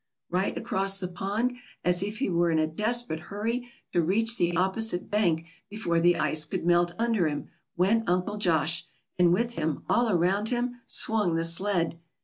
Right 0.31 0.57
across 0.57 0.97
the 0.97 1.07
pond, 1.07 1.53
as 1.85 2.01
if 2.01 2.17
he 2.17 2.27
were 2.27 2.49
in 2.49 2.57
a 2.57 2.65
desperate 2.65 3.19
hurry 3.29 3.69
to 3.93 4.01
reach 4.01 4.35
the 4.35 4.57
opposite 4.57 5.11
bank 5.11 5.45
before 5.69 5.99
the 5.99 6.17
ice 6.17 6.43
could 6.43 6.65
melt 6.65 6.95
under 6.97 7.27
him, 7.27 7.49
went 7.77 8.09
Uncle 8.09 8.37
Josh, 8.39 8.87
and 9.19 9.31
with 9.31 9.53
him, 9.59 9.83
all 9.87 10.09
around 10.09 10.49
him, 10.49 10.79
swung 10.87 11.35
the 11.35 11.45
sled. 11.45 11.99